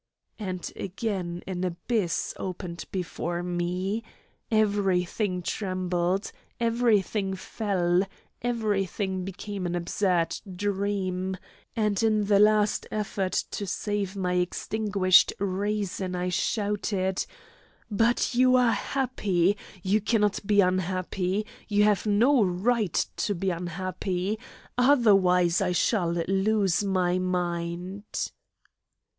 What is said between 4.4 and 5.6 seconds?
Everything